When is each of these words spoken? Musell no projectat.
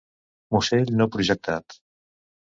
Musell 0.55 0.87
no 1.01 1.05
projectat. 1.15 1.77